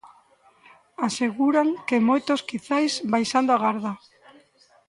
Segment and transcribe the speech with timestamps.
[1.07, 3.91] Aseguran que moitos quizais, baixando a garda.